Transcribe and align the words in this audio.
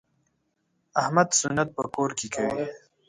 احمد 1.01 1.27
سنت 1.39 1.67
په 1.77 1.83
کور 1.93 2.09
کې 2.19 2.27
کوي. 2.35 2.63